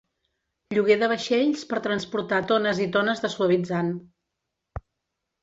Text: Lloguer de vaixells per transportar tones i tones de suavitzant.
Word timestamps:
Lloguer 0.77 0.95
de 1.03 1.09
vaixells 1.11 1.65
per 1.73 1.81
transportar 1.89 2.39
tones 2.53 2.81
i 2.87 2.89
tones 2.97 3.23
de 3.27 3.33
suavitzant. 3.35 3.93